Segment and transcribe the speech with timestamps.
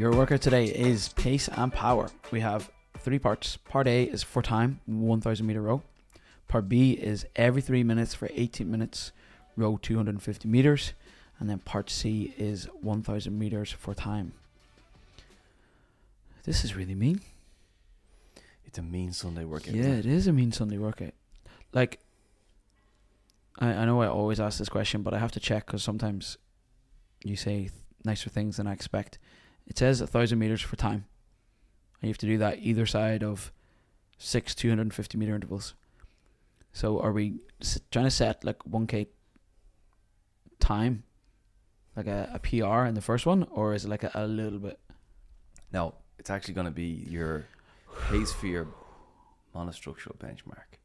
[0.00, 2.08] Your workout today is pace and power.
[2.30, 3.58] We have three parts.
[3.58, 5.82] Part A is for time, 1000 meter row.
[6.48, 9.12] Part B is every three minutes for 18 minutes,
[9.58, 10.94] row 250 meters.
[11.38, 14.32] And then part C is 1000 meters for time.
[16.44, 17.20] This is really mean.
[18.64, 19.74] It's a mean Sunday workout.
[19.74, 21.12] Yeah, it is a mean Sunday workout.
[21.74, 22.00] Like,
[23.58, 26.38] I, I know I always ask this question, but I have to check because sometimes
[27.22, 27.72] you say th-
[28.02, 29.18] nicer things than I expect.
[29.70, 31.06] It says a thousand meters for time,
[32.02, 33.52] and you have to do that either side of
[34.18, 35.74] six 250 meter intervals.
[36.72, 37.36] So, are we
[37.92, 39.06] trying to set like 1k
[40.58, 41.04] time,
[41.96, 44.58] like a, a PR in the first one, or is it like a, a little
[44.58, 44.78] bit?
[45.72, 47.46] Now, it's actually going to be your
[48.10, 48.66] pace for your
[49.54, 50.78] monostructural benchmark.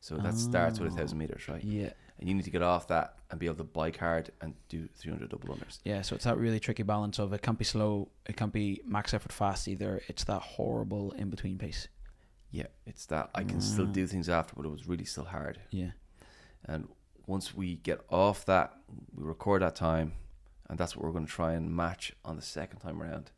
[0.00, 0.96] So that starts with a Oh.
[0.98, 1.62] thousand meters, right?
[1.62, 1.92] Yeah.
[2.22, 4.88] And you need to get off that and be able to bike hard and do
[4.96, 5.80] 300 double unders.
[5.84, 8.80] Yeah, so it's that really tricky balance of it can't be slow, it can't be
[8.86, 10.00] max effort fast either.
[10.06, 11.88] It's that horrible in between pace.
[12.52, 13.92] Yeah, it's that I can still Mm.
[13.92, 15.58] do things after, but it was really still hard.
[15.70, 15.90] Yeah.
[16.64, 16.86] And
[17.26, 18.72] once we get off that,
[19.16, 20.12] we record that time,
[20.70, 23.32] and that's what we're going to try and match on the second time around.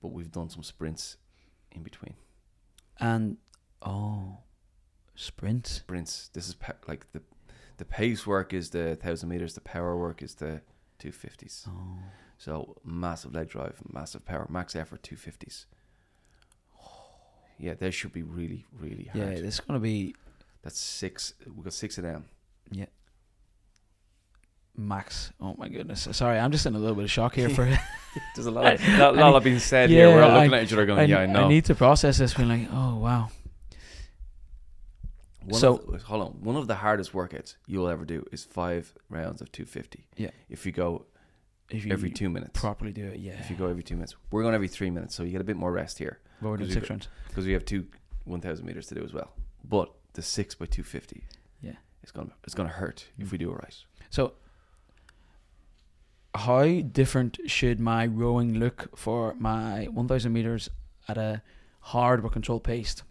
[0.00, 1.18] But we've done some sprints
[1.72, 2.14] in between.
[2.98, 3.36] And
[3.82, 4.38] oh,
[5.14, 5.72] sprints.
[5.72, 6.30] Sprints.
[6.32, 7.20] This is pa- like the
[7.80, 9.54] the pace work is the thousand meters.
[9.54, 10.60] The power work is the
[10.98, 11.66] two fifties.
[11.68, 11.98] Oh,
[12.38, 15.66] So massive leg drive, massive power, max effort two fifties.
[17.58, 19.18] Yeah, they should be really, really hard.
[19.34, 19.40] yeah.
[19.40, 20.14] This is gonna be
[20.62, 21.34] That's six.
[21.56, 22.24] We got six of them.
[22.70, 22.86] Yeah.
[24.76, 25.32] Max.
[25.40, 26.06] Oh my goodness.
[26.12, 27.64] Sorry, I'm just in a little bit of shock here for.
[28.34, 30.08] There's a lot, of, I- lot, lot of being said here.
[30.08, 31.64] yeah, We're all looking I- at each other I, going, "Yeah, I know." I need
[31.66, 32.34] to process this.
[32.34, 33.28] Being like, oh wow.
[35.44, 36.32] One So- of the, hold on.
[36.42, 40.06] One of the hardest workouts you'll ever do is five rounds of 250.
[40.16, 40.30] Yeah.
[40.48, 41.06] If you go
[41.70, 42.58] If you every two minutes.
[42.60, 43.38] properly do it, yeah.
[43.40, 45.44] If you go every two minutes, we're going every three minutes, so you get a
[45.44, 47.08] bit more rest here we're doing six rounds.
[47.28, 47.86] because we have two
[48.24, 49.32] 1,000 meters to do as well.
[49.64, 51.26] But the six by 250,
[51.62, 51.76] Yeah.
[52.02, 53.32] it's gonna it's gonna hurt if Mm.
[53.32, 53.84] we do it right.
[54.10, 54.34] So,
[56.34, 60.68] how different should my rowing look for my 1000 meters
[61.08, 61.42] at a
[61.80, 63.02] hard but controlled pace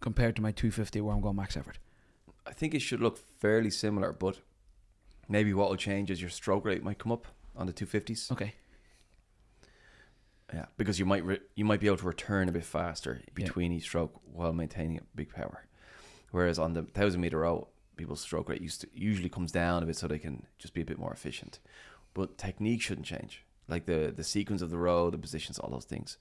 [0.00, 1.78] compared to my 250 where I'm going max effort?
[2.46, 4.40] I think it should look fairly similar, but
[5.28, 7.26] maybe what will change is your stroke rate might come up
[7.56, 8.30] on the 250s.
[8.32, 8.54] Okay.
[10.52, 13.34] Yeah, because you might re- you might be able to return a bit faster Yeah.
[13.34, 15.66] between each stroke while maintaining a big power.
[16.30, 19.86] Whereas on the thousand meter row, people's stroke rate used to, usually comes down a
[19.86, 21.58] bit so they can just be a bit more efficient.
[22.14, 23.44] But technique shouldn't change.
[23.68, 26.16] Like the the sequence of the row, the positions, all those things.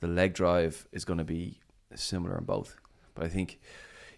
[0.00, 1.60] The leg drive is going to be
[1.94, 2.76] similar in both.
[3.18, 3.58] But I think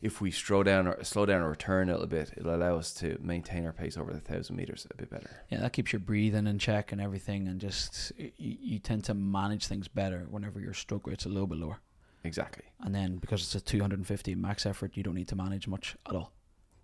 [0.03, 2.93] if we slow down or slow down or return a little bit, it'll allow us
[2.95, 5.31] to maintain our pace over the thousand meters a bit better.
[5.51, 9.15] Yeah, that keeps your breathing in check and everything, and just you, you tend to
[9.15, 11.81] manage things better whenever your stroke rate's a little bit lower.
[12.25, 12.65] Exactly.
[12.81, 16.15] And then because it's a 250 max effort, you don't need to manage much at
[16.15, 16.33] all.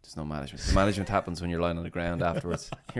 [0.02, 0.62] There's no management.
[0.62, 2.70] The management happens when you're lying on the ground afterwards.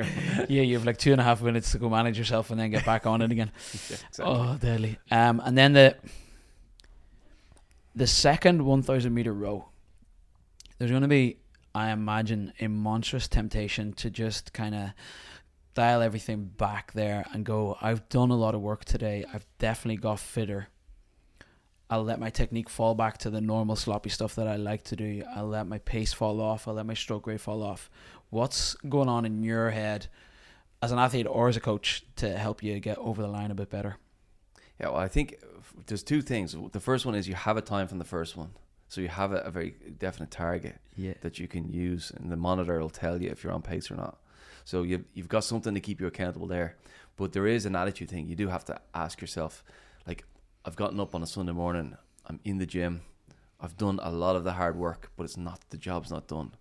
[0.48, 2.70] Yeah, you have like two and a half minutes to go manage yourself and then
[2.70, 3.50] get back on it again.
[3.90, 4.24] Yeah, exactly.
[4.24, 4.98] Oh, deadly.
[5.10, 5.96] Um, and then the
[7.96, 9.70] the second one thousand meter row.
[10.78, 11.38] There's going to be,
[11.74, 14.90] I imagine, a monstrous temptation to just kind of
[15.74, 17.78] dial everything back there and go.
[17.80, 19.24] I've done a lot of work today.
[19.32, 20.68] I've definitely got fitter.
[21.88, 24.96] I'll let my technique fall back to the normal sloppy stuff that I like to
[24.96, 25.22] do.
[25.34, 26.68] I'll let my pace fall off.
[26.68, 27.88] I'll let my stroke rate fall off.
[28.28, 30.08] What's going on in your head
[30.82, 33.54] as an athlete or as a coach to help you get over the line a
[33.54, 33.96] bit better?
[34.80, 35.46] Yeah, well, I think uh,
[35.86, 36.54] there's two things.
[36.72, 38.50] The first one is you have a time from the first one,
[38.88, 41.14] so you have a, a very definite target Yeah.
[41.22, 43.96] that you can use, and the monitor will tell you if you're on pace or
[43.96, 44.18] not.
[44.64, 46.76] So you've you've got something to keep you accountable there.
[47.16, 48.26] But there is an attitude thing.
[48.28, 49.64] You do have to ask yourself,
[50.06, 50.24] like,
[50.66, 51.96] I've gotten up on a Sunday morning.
[52.26, 53.00] I'm in the gym.
[53.58, 56.52] I've done a lot of the hard work, but it's not the job's not done.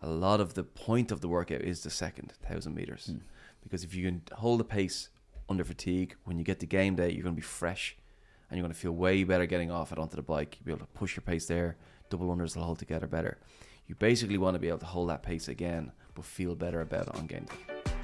[0.00, 3.22] A lot of the point of the workout is the second thousand meters, Mm.
[3.62, 5.08] because if you can hold the pace
[5.48, 7.96] under fatigue, when you get to game day, you're going to be fresh,
[8.50, 10.56] and you're going to feel way better getting off it onto the bike.
[10.58, 11.76] You'll be able to push your pace there.
[12.10, 13.38] Double unders will hold together better.
[13.86, 17.08] You basically want to be able to hold that pace again, but feel better about
[17.08, 17.97] it on game day.